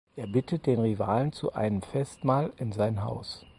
Er 0.15 0.25
bittet 0.25 0.65
den 0.65 0.79
Rivalen 0.79 1.31
zu 1.31 1.53
einem 1.53 1.83
Festmahl 1.83 2.53
in 2.57 2.71
sein 2.71 3.03
Haus. 3.03 3.45